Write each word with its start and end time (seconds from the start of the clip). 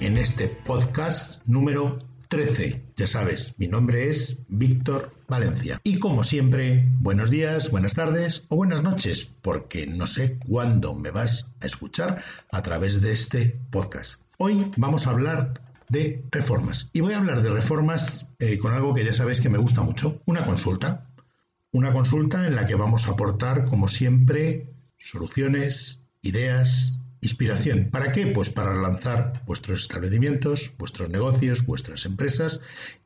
en 0.00 0.16
este 0.16 0.48
podcast 0.48 1.46
número 1.46 1.98
13. 2.28 2.92
Ya 2.96 3.06
sabes, 3.06 3.54
mi 3.58 3.68
nombre 3.68 4.08
es 4.08 4.42
Víctor 4.48 5.12
Valencia. 5.28 5.80
Y 5.82 5.98
como 5.98 6.24
siempre, 6.24 6.86
buenos 7.00 7.30
días, 7.30 7.70
buenas 7.70 7.94
tardes 7.94 8.44
o 8.48 8.56
buenas 8.56 8.82
noches, 8.82 9.28
porque 9.42 9.86
no 9.86 10.06
sé 10.06 10.38
cuándo 10.46 10.94
me 10.94 11.10
vas 11.10 11.46
a 11.60 11.66
escuchar 11.66 12.22
a 12.52 12.62
través 12.62 13.00
de 13.00 13.12
este 13.12 13.58
podcast. 13.70 14.20
Hoy 14.38 14.70
vamos 14.76 15.06
a 15.06 15.10
hablar 15.10 15.60
de 15.88 16.24
reformas. 16.30 16.90
Y 16.92 17.00
voy 17.00 17.14
a 17.14 17.18
hablar 17.18 17.42
de 17.42 17.50
reformas 17.50 18.28
eh, 18.38 18.58
con 18.58 18.72
algo 18.72 18.94
que 18.94 19.04
ya 19.04 19.12
sabéis 19.12 19.40
que 19.40 19.48
me 19.48 19.58
gusta 19.58 19.82
mucho, 19.82 20.20
una 20.26 20.44
consulta. 20.44 21.06
Una 21.72 21.92
consulta 21.92 22.46
en 22.46 22.54
la 22.54 22.66
que 22.66 22.74
vamos 22.74 23.06
a 23.06 23.12
aportar, 23.12 23.66
como 23.66 23.88
siempre, 23.88 24.72
soluciones, 24.98 26.00
ideas, 26.22 27.02
Inspiración. 27.20 27.88
¿Para 27.90 28.12
qué? 28.12 28.28
Pues 28.28 28.50
para 28.50 28.74
lanzar 28.74 29.42
vuestros 29.44 29.82
establecimientos, 29.82 30.72
vuestros 30.78 31.10
negocios, 31.10 31.66
vuestras 31.66 32.06
empresas 32.06 32.60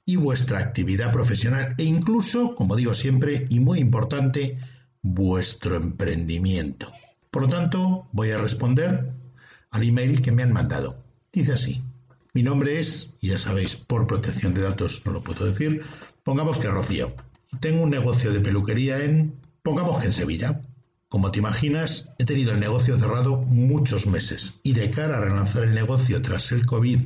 y 0.05 0.17
vuestra 0.17 0.59
actividad 0.59 1.13
profesional 1.13 1.75
e 1.79 1.85
incluso, 1.85 2.55
como 2.55 2.77
digo 2.77 2.95
siempre 2.95 3.47
y 3.49 3.61
muy 3.61 3.79
importante, 3.79 4.59
vuestro 5.01 5.77
emprendimiento. 5.77 6.93
Por 7.31 7.43
lo 7.43 7.49
tanto, 7.49 8.09
voy 8.13 8.31
a 8.31 8.39
responder 8.39 9.11
al 9.71 9.83
email 9.83 10.21
que 10.21 10.33
me 10.33 10.43
han 10.43 10.53
mandado. 10.53 11.03
Dice 11.33 11.55
así. 11.55 11.83
Mi 12.35 12.43
nombre 12.43 12.81
es, 12.81 13.19
ya 13.21 13.39
sabéis, 13.39 13.77
por 13.77 14.07
protección 14.07 14.55
de 14.55 14.63
datos 14.63 15.03
no 15.05 15.13
lo 15.13 15.23
puedo 15.23 15.45
decir, 15.47 15.83
pongamos 16.23 16.59
que 16.59 16.69
Rocío. 16.69 17.15
Tengo 17.61 17.83
un 17.83 17.91
negocio 17.91 18.33
de 18.33 18.41
peluquería 18.41 19.03
en, 19.05 19.35
pongamos 19.63 19.99
que 19.99 20.07
en 20.07 20.13
Sevilla. 20.13 20.61
Como 21.13 21.31
te 21.31 21.41
imaginas, 21.41 22.15
he 22.19 22.25
tenido 22.25 22.53
el 22.53 22.61
negocio 22.61 22.99
cerrado 22.99 23.37
muchos 23.37 24.07
meses 24.07 24.63
y 24.63 24.73
de 24.73 24.91
cara 24.91 25.19
a 25.19 25.21
relanzar 25.21 25.65
el 25.65 25.75
negocio 25.75 26.23
tras 26.23 26.53
el 26.53 26.65
COVID 26.65 27.01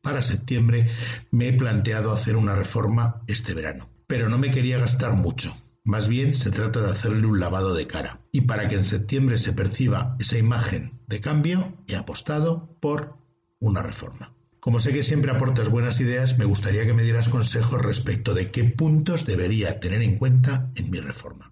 para 0.00 0.22
septiembre 0.22 0.88
me 1.30 1.48
he 1.48 1.52
planteado 1.52 2.12
hacer 2.12 2.36
una 2.36 2.54
reforma 2.54 3.20
este 3.26 3.52
verano. 3.52 3.90
Pero 4.06 4.30
no 4.30 4.38
me 4.38 4.50
quería 4.50 4.78
gastar 4.78 5.12
mucho. 5.12 5.54
Más 5.84 6.08
bien 6.08 6.32
se 6.32 6.50
trata 6.50 6.80
de 6.80 6.92
hacerle 6.92 7.26
un 7.26 7.40
lavado 7.40 7.74
de 7.74 7.86
cara. 7.86 8.20
Y 8.32 8.40
para 8.40 8.68
que 8.68 8.76
en 8.76 8.84
septiembre 8.84 9.36
se 9.36 9.52
perciba 9.52 10.16
esa 10.18 10.38
imagen 10.38 10.98
de 11.06 11.20
cambio, 11.20 11.76
he 11.86 11.96
apostado 11.96 12.78
por 12.80 13.18
una 13.60 13.82
reforma. 13.82 14.32
Como 14.60 14.80
sé 14.80 14.94
que 14.94 15.02
siempre 15.02 15.30
aportas 15.30 15.68
buenas 15.68 16.00
ideas, 16.00 16.38
me 16.38 16.46
gustaría 16.46 16.86
que 16.86 16.94
me 16.94 17.02
dieras 17.02 17.28
consejos 17.28 17.82
respecto 17.82 18.32
de 18.32 18.50
qué 18.50 18.64
puntos 18.64 19.26
debería 19.26 19.78
tener 19.78 20.00
en 20.00 20.16
cuenta 20.16 20.70
en 20.74 20.90
mi 20.90 21.00
reforma. 21.00 21.51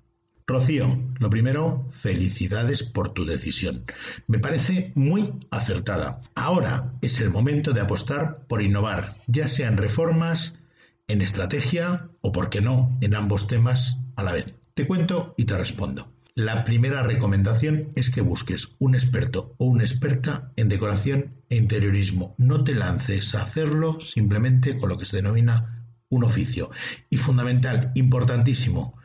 Rocío, 0.51 0.99
lo 1.21 1.31
primero, 1.31 1.87
felicidades 1.93 2.83
por 2.83 3.15
tu 3.15 3.25
decisión. 3.25 3.85
Me 4.27 4.41
parece 4.41 4.91
muy 4.97 5.47
acertada. 5.53 6.21
Ahora 6.35 6.93
es 7.03 7.21
el 7.21 7.31
momento 7.31 7.73
de 7.73 7.81
apostar 7.81 8.47
por 8.49 8.61
innovar, 8.61 9.17
ya 9.29 9.47
sea 9.47 9.69
en 9.69 9.77
reformas, 9.77 10.59
en 11.07 11.23
estrategia 11.23 12.09
o, 12.21 12.33
por 12.33 12.51
qué 12.51 12.61
no, 12.61 12.99
en 13.01 13.15
ambos 13.15 13.47
temas 13.47 14.01
a 14.17 14.25
la 14.25 14.33
vez. 14.33 14.57
Te 14.75 14.89
cuento 14.89 15.35
y 15.37 15.45
te 15.45 15.57
respondo. 15.57 16.13
La 16.35 16.65
primera 16.65 17.05
recomendación 17.05 17.93
es 17.95 18.11
que 18.11 18.21
busques 18.21 18.75
un 18.81 18.95
experto 18.95 19.55
o 19.59 19.67
una 19.67 19.85
experta 19.85 20.53
en 20.57 20.69
decoración 20.69 21.35
e 21.49 21.57
interiorismo. 21.57 22.35
No 22.39 22.65
te 22.65 22.75
lances 22.75 23.37
a 23.37 23.43
hacerlo 23.43 24.01
simplemente 24.01 24.79
con 24.79 24.89
lo 24.89 24.99
que 24.99 25.05
se 25.05 25.17
denomina 25.17 25.87
un 26.09 26.25
oficio. 26.25 26.71
Y 27.09 27.19
fundamental, 27.19 27.93
importantísimo, 27.95 29.00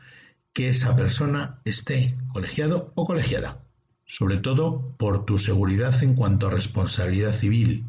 que 0.56 0.70
esa 0.70 0.96
persona 0.96 1.60
esté 1.66 2.16
colegiado 2.32 2.90
o 2.94 3.04
colegiada, 3.04 3.60
sobre 4.06 4.38
todo 4.38 4.94
por 4.96 5.26
tu 5.26 5.38
seguridad 5.38 6.02
en 6.02 6.14
cuanto 6.14 6.46
a 6.46 6.50
responsabilidad 6.50 7.34
civil, 7.34 7.84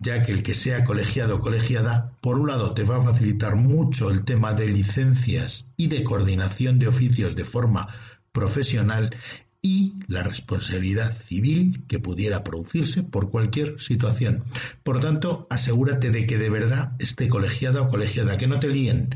ya 0.00 0.20
que 0.20 0.32
el 0.32 0.42
que 0.42 0.54
sea 0.54 0.84
colegiado 0.84 1.36
o 1.36 1.38
colegiada, 1.38 2.18
por 2.20 2.36
un 2.36 2.48
lado 2.48 2.74
te 2.74 2.82
va 2.82 2.96
a 2.96 3.02
facilitar 3.02 3.54
mucho 3.54 4.10
el 4.10 4.24
tema 4.24 4.54
de 4.54 4.66
licencias 4.66 5.70
y 5.76 5.86
de 5.86 6.02
coordinación 6.02 6.80
de 6.80 6.88
oficios 6.88 7.36
de 7.36 7.44
forma 7.44 7.94
profesional 8.32 9.14
y 9.62 9.94
la 10.08 10.24
responsabilidad 10.24 11.16
civil 11.16 11.84
que 11.86 12.00
pudiera 12.00 12.42
producirse 12.42 13.04
por 13.04 13.30
cualquier 13.30 13.80
situación. 13.80 14.42
Por 14.82 14.98
tanto, 14.98 15.46
asegúrate 15.48 16.10
de 16.10 16.26
que 16.26 16.38
de 16.38 16.50
verdad 16.50 16.94
esté 16.98 17.28
colegiada 17.28 17.82
o 17.82 17.88
colegiada, 17.88 18.36
que 18.36 18.48
no 18.48 18.58
te 18.58 18.68
líen, 18.68 19.14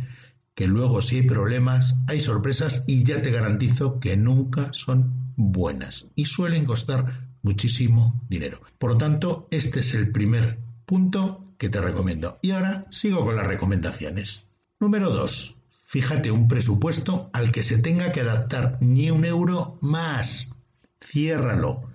que 0.55 0.67
luego 0.67 1.03
si 1.03 1.17
hay 1.17 1.23
problemas 1.23 1.97
hay 2.07 2.21
sorpresas 2.21 2.85
y 2.87 3.03
ya 3.03 3.23
te 3.23 3.31
garantizo 3.31 3.99
que 4.01 4.17
nunca 4.17 4.71
son 4.73 5.33
buenas 5.37 6.07
y 6.15 6.27
suelen 6.27 6.65
costar 6.65 7.29
muchísimo 7.43 8.25
dinero. 8.29 8.61
Por 8.79 8.93
lo 8.93 8.99
tanto, 8.99 9.49
este 9.51 9.81
es 9.81 9.95
el 9.95 10.11
primer 10.11 10.59
punto 10.87 11.45
que 11.59 11.69
te 11.69 11.81
recomiendo. 11.81 12.39
Y 12.43 12.53
ahora 12.53 12.87
sigo 12.91 13.25
con 13.25 13.37
las 13.37 13.47
recomendaciones. 13.47 14.47
Número 14.81 15.11
2. 15.11 15.57
Fíjate 15.87 16.31
un 16.31 16.49
presupuesto 16.49 17.31
al 17.33 17.53
que 17.53 17.63
se 17.63 17.79
tenga 17.79 18.11
que 18.13 18.21
adaptar 18.21 18.79
ni 18.81 19.11
un 19.11 19.25
euro 19.25 19.79
más. 19.81 20.57
Ciérralo. 21.01 21.94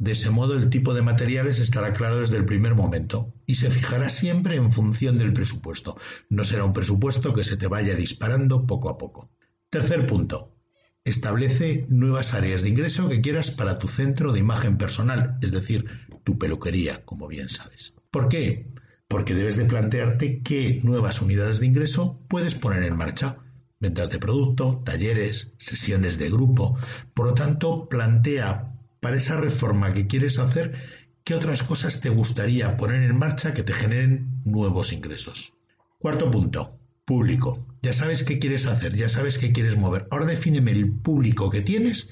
De 0.00 0.12
ese 0.12 0.30
modo 0.30 0.54
el 0.54 0.70
tipo 0.70 0.94
de 0.94 1.02
materiales 1.02 1.58
estará 1.58 1.92
claro 1.92 2.20
desde 2.20 2.38
el 2.38 2.46
primer 2.46 2.74
momento 2.74 3.34
y 3.44 3.56
se 3.56 3.70
fijará 3.70 4.08
siempre 4.08 4.56
en 4.56 4.72
función 4.72 5.18
del 5.18 5.34
presupuesto. 5.34 5.98
No 6.30 6.42
será 6.44 6.64
un 6.64 6.72
presupuesto 6.72 7.34
que 7.34 7.44
se 7.44 7.58
te 7.58 7.66
vaya 7.66 7.94
disparando 7.94 8.66
poco 8.66 8.88
a 8.88 8.96
poco. 8.96 9.30
Tercer 9.68 10.06
punto. 10.06 10.56
Establece 11.04 11.84
nuevas 11.90 12.32
áreas 12.32 12.62
de 12.62 12.70
ingreso 12.70 13.10
que 13.10 13.20
quieras 13.20 13.50
para 13.50 13.78
tu 13.78 13.88
centro 13.88 14.32
de 14.32 14.38
imagen 14.38 14.78
personal, 14.78 15.36
es 15.42 15.52
decir, 15.52 15.84
tu 16.24 16.38
peluquería, 16.38 17.04
como 17.04 17.28
bien 17.28 17.50
sabes. 17.50 17.94
¿Por 18.10 18.28
qué? 18.28 18.72
Porque 19.06 19.34
debes 19.34 19.58
de 19.58 19.66
plantearte 19.66 20.40
qué 20.42 20.80
nuevas 20.82 21.20
unidades 21.20 21.60
de 21.60 21.66
ingreso 21.66 22.18
puedes 22.26 22.54
poner 22.54 22.84
en 22.84 22.96
marcha. 22.96 23.36
Ventas 23.78 24.10
de 24.10 24.18
producto, 24.18 24.82
talleres, 24.82 25.52
sesiones 25.58 26.16
de 26.16 26.30
grupo. 26.30 26.78
Por 27.12 27.26
lo 27.26 27.34
tanto, 27.34 27.86
plantea 27.86 28.79
para 29.00 29.16
esa 29.16 29.36
reforma 29.36 29.92
que 29.92 30.06
quieres 30.06 30.38
hacer, 30.38 30.74
¿qué 31.24 31.34
otras 31.34 31.62
cosas 31.62 32.00
te 32.00 32.10
gustaría 32.10 32.76
poner 32.76 33.02
en 33.02 33.18
marcha 33.18 33.54
que 33.54 33.62
te 33.62 33.72
generen 33.72 34.42
nuevos 34.44 34.92
ingresos? 34.92 35.54
Cuarto 35.98 36.30
punto, 36.30 36.78
público. 37.04 37.66
Ya 37.82 37.92
sabes 37.92 38.24
qué 38.24 38.38
quieres 38.38 38.66
hacer, 38.66 38.94
ya 38.94 39.08
sabes 39.08 39.38
qué 39.38 39.52
quieres 39.52 39.76
mover. 39.76 40.06
Ahora 40.10 40.26
defíneme 40.26 40.70
el 40.70 40.92
público 40.92 41.50
que 41.50 41.60
tienes 41.60 42.10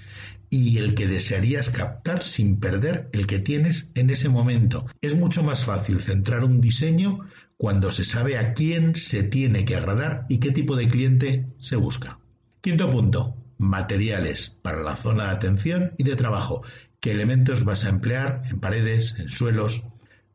y 0.50 0.78
el 0.78 0.94
que 0.94 1.06
desearías 1.06 1.70
captar 1.70 2.22
sin 2.22 2.58
perder 2.58 3.08
el 3.12 3.26
que 3.26 3.38
tienes 3.38 3.90
en 3.94 4.10
ese 4.10 4.28
momento. 4.28 4.86
Es 5.00 5.14
mucho 5.14 5.42
más 5.42 5.64
fácil 5.64 6.00
centrar 6.00 6.42
un 6.42 6.60
diseño 6.60 7.20
cuando 7.56 7.92
se 7.92 8.04
sabe 8.04 8.38
a 8.38 8.54
quién 8.54 8.94
se 8.94 9.22
tiene 9.22 9.64
que 9.64 9.76
agradar 9.76 10.26
y 10.28 10.38
qué 10.38 10.52
tipo 10.52 10.74
de 10.74 10.88
cliente 10.88 11.46
se 11.58 11.76
busca. 11.76 12.18
Quinto 12.60 12.90
punto, 12.90 13.36
materiales 13.58 14.58
para 14.62 14.82
la 14.82 14.96
zona 14.96 15.24
de 15.24 15.30
atención 15.30 15.92
y 15.98 16.04
de 16.04 16.16
trabajo. 16.16 16.62
¿Qué 17.00 17.10
elementos 17.10 17.64
vas 17.64 17.84
a 17.84 17.90
emplear 17.90 18.42
en 18.50 18.60
paredes, 18.60 19.16
en 19.18 19.28
suelos? 19.28 19.82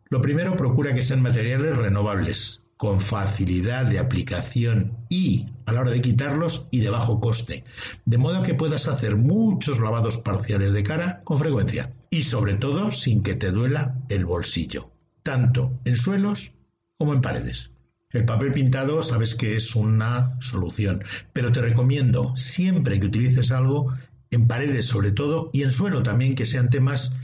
Lo 0.09 0.21
primero, 0.21 0.55
procura 0.55 0.93
que 0.93 1.01
sean 1.01 1.21
materiales 1.21 1.75
renovables, 1.75 2.63
con 2.77 3.01
facilidad 3.01 3.85
de 3.85 3.99
aplicación 3.99 4.97
y 5.07 5.47
a 5.65 5.71
la 5.71 5.81
hora 5.81 5.91
de 5.91 6.01
quitarlos 6.01 6.67
y 6.69 6.79
de 6.79 6.89
bajo 6.89 7.19
coste, 7.19 7.63
de 8.05 8.17
modo 8.17 8.43
que 8.43 8.55
puedas 8.55 8.87
hacer 8.87 9.15
muchos 9.15 9.79
lavados 9.79 10.17
parciales 10.17 10.73
de 10.73 10.83
cara 10.83 11.21
con 11.23 11.37
frecuencia 11.37 11.93
y 12.09 12.23
sobre 12.23 12.55
todo 12.55 12.91
sin 12.91 13.23
que 13.23 13.35
te 13.35 13.51
duela 13.51 13.95
el 14.09 14.25
bolsillo, 14.25 14.91
tanto 15.23 15.79
en 15.85 15.95
suelos 15.95 16.51
como 16.97 17.13
en 17.13 17.21
paredes. 17.21 17.72
El 18.13 18.25
papel 18.25 18.51
pintado 18.51 19.01
sabes 19.01 19.33
que 19.33 19.55
es 19.55 19.75
una 19.75 20.37
solución, 20.39 21.03
pero 21.33 21.51
te 21.51 21.61
recomiendo 21.61 22.37
siempre 22.37 22.99
que 22.99 23.07
utilices 23.07 23.51
algo 23.51 23.91
en 24.29 24.45
paredes 24.47 24.85
sobre 24.85 25.11
todo 25.11 25.49
y 25.51 25.63
en 25.63 25.71
suelo 25.71 26.03
también 26.03 26.35
que 26.35 26.45
sean 26.45 26.69
temas 26.69 27.15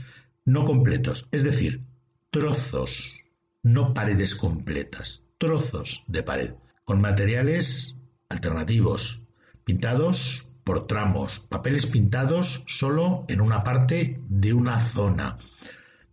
no 0.44 0.64
completos, 0.64 1.28
es 1.30 1.44
decir, 1.44 1.84
trozos, 2.30 3.14
no 3.62 3.94
paredes 3.94 4.34
completas, 4.34 5.22
trozos 5.38 6.02
de 6.08 6.24
pared, 6.24 6.54
con 6.82 7.00
materiales 7.00 8.00
alternativos, 8.28 9.22
pintados 9.64 10.50
por 10.64 10.88
tramos, 10.88 11.38
papeles 11.38 11.86
pintados 11.86 12.64
solo 12.66 13.26
en 13.28 13.40
una 13.40 13.62
parte 13.62 14.20
de 14.28 14.54
una 14.54 14.80
zona. 14.80 15.36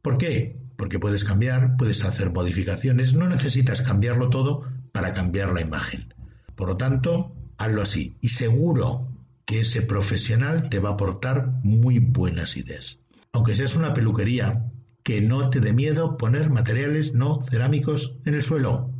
¿Por 0.03 0.19
qué? 0.19 0.66
Porque 0.77 0.99
puedes 0.99 1.23
cambiar, 1.23 1.75
puedes 1.77 2.05
hacer 2.05 2.31
modificaciones, 2.31 3.13
no 3.13 3.27
necesitas 3.27 3.81
cambiarlo 3.81 4.29
todo 4.29 4.63
para 4.91 5.13
cambiar 5.13 5.51
la 5.51 5.61
imagen. 5.61 6.13
Por 6.55 6.69
lo 6.69 6.77
tanto, 6.77 7.35
hazlo 7.57 7.81
así 7.81 8.17
y 8.21 8.29
seguro 8.29 9.09
que 9.45 9.61
ese 9.61 9.81
profesional 9.81 10.69
te 10.69 10.79
va 10.79 10.89
a 10.89 10.93
aportar 10.93 11.59
muy 11.63 11.99
buenas 11.99 12.57
ideas. 12.57 13.03
Aunque 13.31 13.55
seas 13.55 13.75
una 13.75 13.93
peluquería, 13.93 14.71
que 15.03 15.21
no 15.21 15.49
te 15.49 15.61
dé 15.61 15.71
miedo 15.71 16.17
poner 16.17 16.49
materiales 16.49 17.13
no 17.13 17.41
cerámicos 17.41 18.17
en 18.25 18.33
el 18.33 18.43
suelo. 18.43 18.91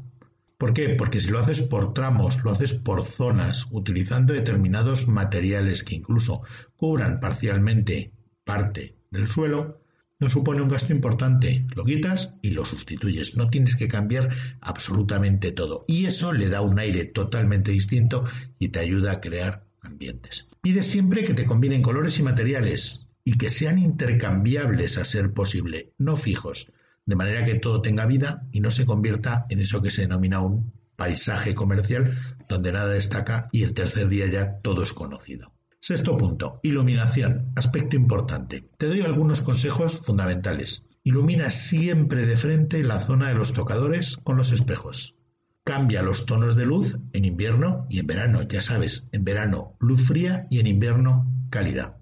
¿Por 0.57 0.73
qué? 0.73 0.89
Porque 0.89 1.19
si 1.19 1.29
lo 1.29 1.39
haces 1.39 1.61
por 1.61 1.93
tramos, 1.93 2.43
lo 2.43 2.51
haces 2.51 2.73
por 2.73 3.03
zonas, 3.03 3.67
utilizando 3.71 4.33
determinados 4.33 5.07
materiales 5.07 5.83
que 5.83 5.95
incluso 5.95 6.43
cubran 6.77 7.19
parcialmente 7.19 8.13
parte 8.45 8.95
del 9.11 9.27
suelo, 9.27 9.81
no 10.19 10.29
supone 10.29 10.61
un 10.61 10.69
gasto 10.69 10.93
importante. 10.93 11.65
Lo 11.75 11.85
quitas 11.85 12.35
y 12.41 12.51
lo 12.51 12.65
sustituyes. 12.65 13.37
No 13.37 13.49
tienes 13.49 13.75
que 13.75 13.87
cambiar 13.87 14.29
absolutamente 14.61 15.51
todo. 15.51 15.85
Y 15.87 16.05
eso 16.05 16.33
le 16.33 16.49
da 16.49 16.61
un 16.61 16.79
aire 16.79 17.05
totalmente 17.05 17.71
distinto 17.71 18.25
y 18.57 18.69
te 18.69 18.79
ayuda 18.79 19.13
a 19.13 19.21
crear 19.21 19.65
ambientes. 19.81 20.49
Pide 20.61 20.83
siempre 20.83 21.23
que 21.23 21.33
te 21.33 21.45
combinen 21.45 21.81
colores 21.81 22.19
y 22.19 22.23
materiales 22.23 23.07
y 23.23 23.37
que 23.37 23.49
sean 23.49 23.77
intercambiables 23.77 24.97
a 24.97 25.05
ser 25.05 25.33
posible, 25.33 25.93
no 25.97 26.15
fijos, 26.15 26.71
de 27.05 27.15
manera 27.15 27.45
que 27.45 27.55
todo 27.55 27.81
tenga 27.81 28.05
vida 28.05 28.47
y 28.51 28.59
no 28.59 28.71
se 28.71 28.85
convierta 28.85 29.45
en 29.49 29.59
eso 29.59 29.81
que 29.81 29.91
se 29.91 30.03
denomina 30.03 30.41
un 30.41 30.71
paisaje 30.95 31.53
comercial 31.53 32.17
donde 32.49 32.71
nada 32.71 32.89
destaca 32.89 33.49
y 33.51 33.63
el 33.63 33.73
tercer 33.73 34.07
día 34.07 34.27
ya 34.27 34.59
todo 34.61 34.83
es 34.83 34.93
conocido. 34.93 35.56
Sexto 35.79 36.17
punto, 36.17 36.59
iluminación, 36.63 37.51
aspecto 37.55 37.95
importante. 37.95 38.67
Te 38.77 38.87
doy 38.87 39.01
algunos 39.01 39.41
consejos 39.41 39.95
fundamentales. 39.95 40.89
Ilumina 41.03 41.51
siempre 41.51 42.25
de 42.25 42.35
frente 42.35 42.83
la 42.83 42.99
zona 42.99 43.27
de 43.27 43.35
los 43.35 43.53
tocadores 43.53 44.17
con 44.17 44.37
los 44.37 44.51
espejos. 44.51 45.15
Cambia 45.63 46.01
los 46.01 46.25
tonos 46.25 46.55
de 46.55 46.65
luz 46.65 46.97
en 47.13 47.25
invierno 47.25 47.85
y 47.89 47.99
en 47.99 48.07
verano, 48.07 48.41
ya 48.41 48.61
sabes, 48.61 49.07
en 49.11 49.23
verano 49.23 49.75
luz 49.79 50.01
fría 50.01 50.47
y 50.49 50.59
en 50.59 50.67
invierno 50.67 51.31
cálida. 51.51 51.99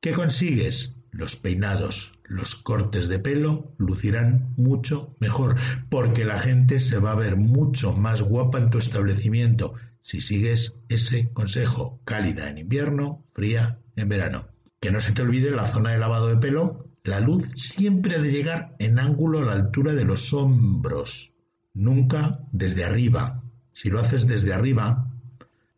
¿Qué 0.00 0.12
consigues? 0.12 1.00
Los 1.10 1.34
peinados, 1.34 2.12
los 2.24 2.54
cortes 2.54 3.08
de 3.08 3.18
pelo 3.18 3.74
lucirán 3.76 4.54
mucho 4.56 5.16
mejor, 5.18 5.56
porque 5.88 6.24
la 6.24 6.38
gente 6.38 6.78
se 6.78 6.98
va 6.98 7.12
a 7.12 7.16
ver 7.16 7.36
mucho 7.36 7.92
más 7.92 8.22
guapa 8.22 8.58
en 8.58 8.70
tu 8.70 8.78
establecimiento 8.78 9.74
si 10.06 10.20
sigues 10.20 10.78
ese 10.88 11.30
consejo, 11.32 12.00
cálida 12.04 12.48
en 12.48 12.58
invierno, 12.58 13.24
fría 13.32 13.80
en 13.96 14.08
verano. 14.08 14.46
Que 14.78 14.92
no 14.92 15.00
se 15.00 15.10
te 15.10 15.22
olvide 15.22 15.50
la 15.50 15.66
zona 15.66 15.90
de 15.90 15.98
lavado 15.98 16.28
de 16.28 16.36
pelo, 16.36 16.86
la 17.02 17.18
luz 17.18 17.50
siempre 17.56 18.14
ha 18.14 18.20
de 18.20 18.30
llegar 18.30 18.76
en 18.78 19.00
ángulo 19.00 19.40
a 19.40 19.44
la 19.44 19.54
altura 19.54 19.94
de 19.94 20.04
los 20.04 20.32
hombros, 20.32 21.34
nunca 21.74 22.38
desde 22.52 22.84
arriba. 22.84 23.42
Si 23.72 23.90
lo 23.90 23.98
haces 23.98 24.28
desde 24.28 24.52
arriba, 24.52 25.12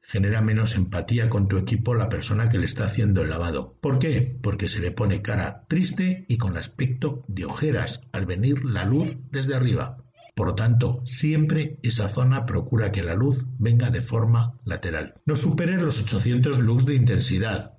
genera 0.02 0.42
menos 0.42 0.76
empatía 0.76 1.30
con 1.30 1.48
tu 1.48 1.56
equipo 1.56 1.94
la 1.94 2.10
persona 2.10 2.50
que 2.50 2.58
le 2.58 2.66
está 2.66 2.84
haciendo 2.84 3.22
el 3.22 3.30
lavado. 3.30 3.78
¿Por 3.80 3.98
qué? 3.98 4.38
Porque 4.42 4.68
se 4.68 4.80
le 4.80 4.90
pone 4.90 5.22
cara 5.22 5.64
triste 5.68 6.26
y 6.28 6.36
con 6.36 6.58
aspecto 6.58 7.24
de 7.28 7.46
ojeras 7.46 8.02
al 8.12 8.26
venir 8.26 8.62
la 8.66 8.84
luz 8.84 9.16
desde 9.30 9.54
arriba. 9.54 10.04
Por 10.38 10.46
lo 10.46 10.54
tanto, 10.54 11.02
siempre 11.04 11.80
esa 11.82 12.06
zona 12.06 12.46
procura 12.46 12.92
que 12.92 13.02
la 13.02 13.16
luz 13.16 13.44
venga 13.58 13.90
de 13.90 14.00
forma 14.00 14.54
lateral. 14.64 15.14
No 15.26 15.34
supere 15.34 15.76
los 15.78 16.00
800 16.00 16.60
lux 16.60 16.86
de 16.86 16.94
intensidad, 16.94 17.76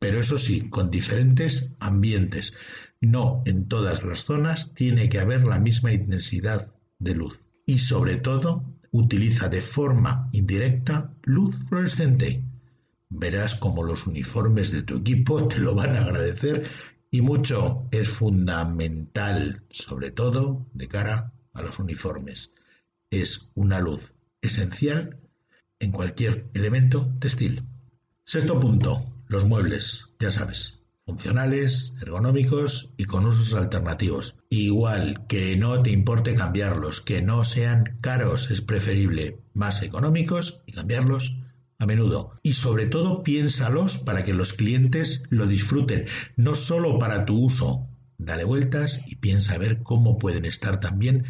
pero 0.00 0.18
eso 0.18 0.36
sí, 0.36 0.68
con 0.68 0.90
diferentes 0.90 1.76
ambientes. 1.78 2.56
No 3.00 3.44
en 3.46 3.68
todas 3.68 4.02
las 4.02 4.24
zonas 4.24 4.74
tiene 4.74 5.08
que 5.08 5.20
haber 5.20 5.44
la 5.44 5.60
misma 5.60 5.92
intensidad 5.92 6.72
de 6.98 7.14
luz. 7.14 7.42
Y 7.64 7.78
sobre 7.78 8.16
todo, 8.16 8.64
utiliza 8.90 9.48
de 9.48 9.60
forma 9.60 10.30
indirecta 10.32 11.14
luz 11.22 11.54
fluorescente. 11.68 12.42
Verás 13.08 13.54
como 13.54 13.84
los 13.84 14.08
uniformes 14.08 14.72
de 14.72 14.82
tu 14.82 14.96
equipo 14.96 15.46
te 15.46 15.60
lo 15.60 15.76
van 15.76 15.94
a 15.94 16.00
agradecer 16.00 16.64
y 17.12 17.20
mucho 17.20 17.86
es 17.92 18.08
fundamental, 18.08 19.62
sobre 19.70 20.10
todo 20.10 20.66
de 20.74 20.88
cara 20.88 21.34
a 21.52 21.62
los 21.62 21.78
uniformes. 21.78 22.52
Es 23.10 23.50
una 23.54 23.80
luz 23.80 24.12
esencial 24.42 25.18
en 25.78 25.92
cualquier 25.92 26.50
elemento 26.54 27.12
textil. 27.18 27.64
Sexto 28.24 28.60
punto, 28.60 29.04
los 29.26 29.44
muebles, 29.44 30.06
ya 30.20 30.30
sabes, 30.30 30.80
funcionales, 31.04 31.94
ergonómicos 32.00 32.92
y 32.96 33.04
con 33.04 33.26
usos 33.26 33.54
alternativos. 33.54 34.36
Igual 34.48 35.26
que 35.26 35.56
no 35.56 35.82
te 35.82 35.90
importe 35.90 36.36
cambiarlos, 36.36 37.00
que 37.00 37.22
no 37.22 37.44
sean 37.44 37.98
caros, 38.00 38.50
es 38.50 38.60
preferible 38.60 39.40
más 39.52 39.82
económicos 39.82 40.62
y 40.66 40.72
cambiarlos 40.72 41.38
a 41.78 41.86
menudo. 41.86 42.38
Y 42.42 42.52
sobre 42.52 42.86
todo 42.86 43.24
piénsalos 43.24 43.98
para 43.98 44.22
que 44.22 44.34
los 44.34 44.52
clientes 44.52 45.24
lo 45.30 45.46
disfruten, 45.46 46.06
no 46.36 46.54
solo 46.54 46.98
para 46.98 47.24
tu 47.24 47.44
uso, 47.44 47.88
Dale 48.22 48.44
vueltas 48.44 49.02
y 49.06 49.16
piensa 49.16 49.54
a 49.54 49.58
ver 49.58 49.82
cómo 49.82 50.18
pueden 50.18 50.44
estar 50.44 50.78
también 50.78 51.24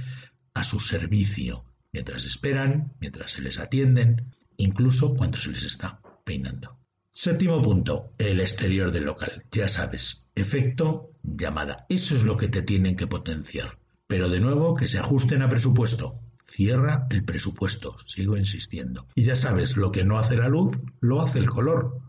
a 0.55 0.65
su 0.65 0.81
servicio, 0.81 1.65
mientras 1.93 2.25
esperan, 2.25 2.95
mientras 2.99 3.31
se 3.31 3.43
les 3.43 3.61
atienden, 3.61 4.35
incluso 4.57 5.15
cuando 5.15 5.39
se 5.39 5.51
les 5.51 5.63
está 5.63 6.01
peinando. 6.25 6.79
Séptimo 7.13 7.63
punto, 7.63 8.13
el 8.19 8.41
exterior 8.41 8.91
del 8.91 9.05
local. 9.05 9.45
Ya 9.53 9.69
sabes, 9.69 10.29
efecto 10.35 11.13
llamada. 11.23 11.87
Eso 11.89 12.17
es 12.17 12.25
lo 12.25 12.37
que 12.37 12.49
te 12.49 12.61
tienen 12.61 12.97
que 12.97 13.07
potenciar. 13.07 13.79
Pero 14.09 14.29
de 14.29 14.41
nuevo, 14.41 14.75
que 14.75 14.89
se 14.89 14.99
ajusten 14.99 15.43
a 15.43 15.49
presupuesto. 15.49 16.19
Cierra 16.49 17.07
el 17.11 17.25
presupuesto, 17.25 17.99
sigo 18.09 18.37
insistiendo. 18.37 19.07
Y 19.15 19.23
ya 19.23 19.37
sabes, 19.37 19.77
lo 19.77 19.93
que 19.93 20.03
no 20.03 20.19
hace 20.19 20.37
la 20.37 20.49
luz, 20.49 20.77
lo 20.99 21.23
hace 21.23 21.39
el 21.39 21.51
color. 21.51 22.01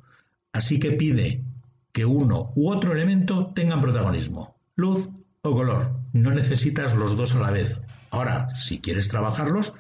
Así 0.51 0.79
que 0.79 0.93
pide 0.93 1.43
que 1.91 2.05
uno 2.05 2.51
u 2.55 2.71
otro 2.71 2.93
elemento 2.93 3.51
tengan 3.53 3.79
protagonismo 3.79 4.59
luz 4.81 5.09
o 5.43 5.53
color. 5.53 5.91
No 6.11 6.31
necesitas 6.31 6.95
los 6.95 7.15
dos 7.15 7.35
a 7.35 7.39
la 7.39 7.51
vez. 7.51 7.77
Ahora, 8.09 8.55
si 8.55 8.81
quieres 8.81 9.07
trabajarlos, 9.07 9.73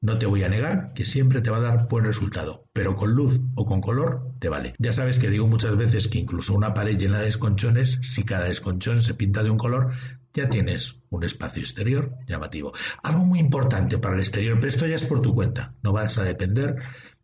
no 0.00 0.18
te 0.18 0.26
voy 0.26 0.42
a 0.42 0.48
negar 0.48 0.92
que 0.94 1.04
siempre 1.04 1.40
te 1.42 1.50
va 1.50 1.58
a 1.58 1.68
dar 1.68 1.88
buen 1.88 2.04
resultado, 2.04 2.64
pero 2.72 2.96
con 2.96 3.12
luz 3.12 3.40
o 3.56 3.66
con 3.66 3.80
color 3.80 4.32
te 4.40 4.48
vale. 4.48 4.74
Ya 4.78 4.92
sabes 4.92 5.18
que 5.18 5.28
digo 5.28 5.46
muchas 5.46 5.76
veces 5.76 6.08
que 6.08 6.18
incluso 6.18 6.54
una 6.54 6.72
pared 6.72 6.96
llena 6.96 7.18
de 7.18 7.26
desconchones, 7.26 7.98
si 8.02 8.24
cada 8.24 8.46
desconchón 8.46 9.02
se 9.02 9.14
pinta 9.14 9.42
de 9.42 9.50
un 9.50 9.58
color, 9.58 9.92
ya 10.32 10.48
tienes 10.48 11.02
un 11.10 11.24
espacio 11.24 11.60
exterior 11.60 12.16
llamativo. 12.26 12.72
Algo 13.02 13.24
muy 13.24 13.40
importante 13.40 13.98
para 13.98 14.14
el 14.14 14.20
exterior, 14.20 14.56
pero 14.56 14.68
esto 14.68 14.86
ya 14.86 14.96
es 14.96 15.04
por 15.04 15.20
tu 15.20 15.34
cuenta, 15.34 15.74
no 15.82 15.92
vas 15.92 16.16
a 16.16 16.24
depender 16.24 16.76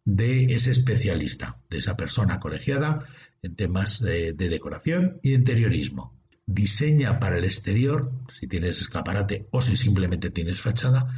de 0.05 0.47
ese 0.55 0.73
especialista, 0.73 1.61
de 1.71 1.79
esa 1.79 1.97
persona 1.97 2.39
colegiada 2.39 3.07
en 3.41 3.57
temas 3.57 4.01
de, 4.01 4.35
de 4.35 4.49
decoración 4.51 5.21
y 5.23 5.31
de 5.31 5.37
interiorismo 5.37 6.15
diseña 6.47 7.19
para 7.19 7.39
el 7.39 7.45
exterior, 7.45 8.13
si 8.33 8.47
tienes 8.47 8.81
escaparate 8.81 9.49
o 9.51 9.63
si 9.63 9.77
simplemente 9.77 10.31
tienes 10.31 10.61
fachada, 10.61 11.09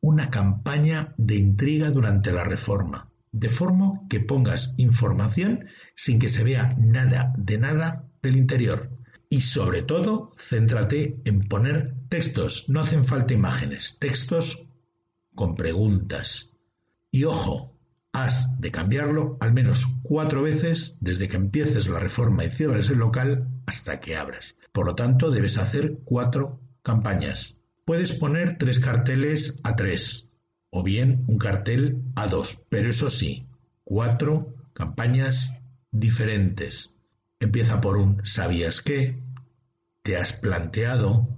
una 0.00 0.30
campaña 0.30 1.14
de 1.16 1.36
intriga 1.36 1.90
durante 1.90 2.32
la 2.32 2.44
reforma, 2.44 3.10
de 3.32 3.48
forma 3.48 4.02
que 4.08 4.20
pongas 4.20 4.74
información 4.76 5.66
sin 5.94 6.18
que 6.18 6.28
se 6.28 6.44
vea 6.44 6.74
nada 6.78 7.32
de 7.36 7.58
nada 7.58 8.08
del 8.22 8.36
interior. 8.36 8.90
Y 9.28 9.40
sobre 9.40 9.82
todo, 9.82 10.30
céntrate 10.38 11.20
en 11.24 11.40
poner 11.40 11.94
textos, 12.08 12.68
no 12.68 12.80
hacen 12.80 13.04
falta 13.04 13.34
imágenes, 13.34 13.98
textos 13.98 14.68
con 15.34 15.56
preguntas. 15.56 16.52
Y 17.10 17.24
ojo, 17.24 17.76
has 18.12 18.60
de 18.60 18.70
cambiarlo 18.70 19.36
al 19.40 19.52
menos 19.52 19.86
cuatro 20.02 20.42
veces 20.42 20.96
desde 21.00 21.28
que 21.28 21.36
empieces 21.36 21.88
la 21.88 21.98
reforma 21.98 22.44
y 22.44 22.50
cierres 22.50 22.88
el 22.88 22.98
local 22.98 23.48
hasta 23.66 24.00
que 24.00 24.16
abras. 24.16 24.56
Por 24.72 24.86
lo 24.86 24.94
tanto, 24.94 25.30
debes 25.30 25.58
hacer 25.58 25.98
cuatro 26.04 26.60
campañas. 26.82 27.58
Puedes 27.84 28.12
poner 28.12 28.58
tres 28.58 28.78
carteles 28.78 29.60
a 29.62 29.76
tres 29.76 30.28
o 30.70 30.82
bien 30.82 31.24
un 31.26 31.38
cartel 31.38 32.02
a 32.14 32.26
dos, 32.26 32.64
pero 32.68 32.90
eso 32.90 33.10
sí, 33.10 33.46
cuatro 33.84 34.54
campañas 34.72 35.52
diferentes. 35.90 36.94
Empieza 37.40 37.80
por 37.80 37.96
un 37.96 38.26
¿sabías 38.26 38.82
qué? 38.82 39.22
¿Te 40.02 40.16
has 40.16 40.32
planteado? 40.32 41.28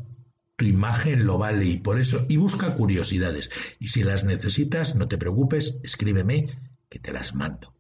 Tu 0.57 0.65
imagen 0.65 1.25
lo 1.25 1.39
vale 1.39 1.67
y 1.67 1.79
por 1.79 2.01
eso, 2.01 2.27
y 2.29 2.37
busca 2.37 2.75
curiosidades. 2.75 3.51
Y 3.79 3.89
si 3.89 4.03
las 4.03 4.25
necesitas, 4.25 4.97
no 4.97 5.07
te 5.07 5.19
preocupes, 5.19 5.79
escríbeme 5.85 6.59
que 6.89 6.99
te 6.99 7.13
las 7.13 7.35
mando. 7.35 7.75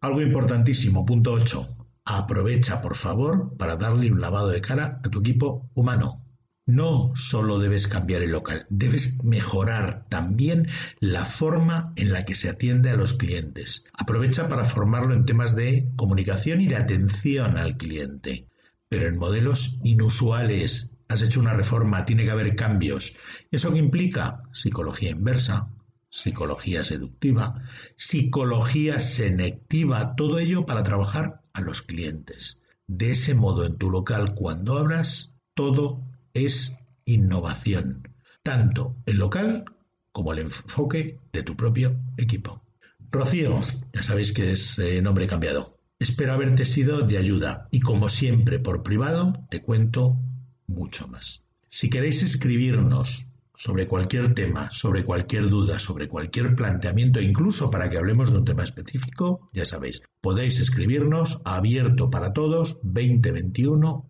Algo 0.00 0.22
importantísimo, 0.22 1.04
punto 1.04 1.32
8. 1.32 1.81
Aprovecha, 2.04 2.82
por 2.82 2.96
favor, 2.96 3.56
para 3.56 3.76
darle 3.76 4.10
un 4.10 4.20
lavado 4.20 4.48
de 4.48 4.60
cara 4.60 5.00
a 5.04 5.08
tu 5.08 5.20
equipo 5.20 5.70
humano. 5.74 6.24
No 6.66 7.12
solo 7.16 7.58
debes 7.58 7.86
cambiar 7.86 8.22
el 8.22 8.30
local, 8.30 8.66
debes 8.70 9.22
mejorar 9.24 10.06
también 10.08 10.68
la 11.00 11.24
forma 11.24 11.92
en 11.96 12.12
la 12.12 12.24
que 12.24 12.34
se 12.34 12.48
atiende 12.48 12.90
a 12.90 12.96
los 12.96 13.14
clientes. 13.14 13.84
Aprovecha 13.92 14.48
para 14.48 14.64
formarlo 14.64 15.14
en 15.14 15.26
temas 15.26 15.56
de 15.56 15.90
comunicación 15.96 16.60
y 16.60 16.68
de 16.68 16.76
atención 16.76 17.56
al 17.56 17.76
cliente, 17.76 18.48
pero 18.88 19.08
en 19.08 19.18
modelos 19.18 19.80
inusuales. 19.82 20.92
Has 21.08 21.22
hecho 21.22 21.40
una 21.40 21.54
reforma, 21.54 22.04
tiene 22.04 22.24
que 22.24 22.30
haber 22.30 22.56
cambios. 22.56 23.16
¿Eso 23.50 23.72
qué 23.72 23.78
implica? 23.78 24.42
Psicología 24.52 25.10
inversa, 25.10 25.68
psicología 26.10 26.84
seductiva, 26.84 27.62
psicología 27.96 29.00
selectiva, 29.00 30.14
todo 30.14 30.38
ello 30.38 30.64
para 30.64 30.82
trabajar 30.82 31.41
a 31.52 31.60
los 31.60 31.82
clientes. 31.82 32.60
De 32.86 33.12
ese 33.12 33.34
modo, 33.34 33.64
en 33.64 33.76
tu 33.76 33.90
local, 33.90 34.34
cuando 34.34 34.78
abras, 34.78 35.32
todo 35.54 36.02
es 36.34 36.76
innovación, 37.04 38.08
tanto 38.42 38.96
el 39.06 39.16
local 39.16 39.64
como 40.12 40.32
el 40.32 40.40
enfoque 40.40 41.18
de 41.32 41.42
tu 41.42 41.56
propio 41.56 41.98
equipo. 42.16 42.62
Rocío, 43.10 43.62
ya 43.92 44.02
sabéis 44.02 44.32
que 44.32 44.52
es 44.52 44.78
nombre 45.02 45.26
cambiado. 45.26 45.78
Espero 45.98 46.32
haberte 46.32 46.66
sido 46.66 47.02
de 47.02 47.18
ayuda 47.18 47.68
y 47.70 47.80
como 47.80 48.08
siempre 48.08 48.58
por 48.58 48.82
privado 48.82 49.46
te 49.50 49.62
cuento 49.62 50.18
mucho 50.66 51.06
más. 51.08 51.44
Si 51.68 51.90
queréis 51.90 52.22
escribirnos 52.22 53.28
sobre 53.62 53.86
cualquier 53.86 54.34
tema, 54.34 54.72
sobre 54.72 55.04
cualquier 55.04 55.48
duda, 55.48 55.78
sobre 55.78 56.08
cualquier 56.08 56.56
planteamiento, 56.56 57.20
incluso 57.20 57.70
para 57.70 57.88
que 57.88 57.96
hablemos 57.96 58.32
de 58.32 58.38
un 58.38 58.44
tema 58.44 58.64
específico, 58.64 59.46
ya 59.52 59.64
sabéis, 59.64 60.02
podéis 60.20 60.58
escribirnos 60.58 61.40
abierto 61.44 62.10
para 62.10 62.32
todos 62.32 62.80
2021 62.82 64.06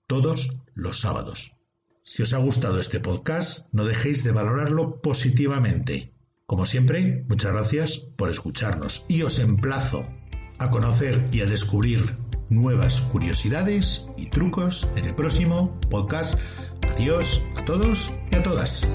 Todos 0.08 0.50
los 0.76 1.00
sábados. 1.00 1.56
Si 2.04 2.22
os 2.22 2.34
ha 2.34 2.38
gustado 2.38 2.80
este 2.80 3.00
podcast, 3.00 3.74
no 3.74 3.86
dejéis 3.86 4.24
de 4.24 4.32
valorarlo 4.32 5.02
positivamente. 5.02 6.14
Como 6.46 6.68
siempre, 6.68 7.26
muchas 7.28 7.52
gracias 7.52 7.98
por 7.98 8.30
escucharnos 8.30 9.04
y 9.10 9.24
os 9.24 9.40
emplazo 9.40 10.06
a 10.60 10.70
conocer 10.70 11.28
y 11.32 11.42
a 11.42 11.46
descubrir 11.46 12.16
nuevas 12.50 13.02
curiosidades 13.02 14.06
y 14.18 14.28
trucos 14.28 14.88
en 14.96 15.06
el 15.06 15.16
próximo 15.16 15.78
podcast. 15.90 16.40
Adiós 16.96 17.42
a 17.56 17.66
todos 17.66 18.12
y 18.32 18.36
a 18.36 18.44
todas. 18.44 18.88